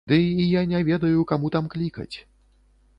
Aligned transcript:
Ды 0.11 0.17
і 0.43 0.47
я 0.59 0.63
не 0.71 0.81
ведаю, 0.89 1.27
каму 1.33 1.47
там 1.57 1.65
клікаць. 1.77 2.11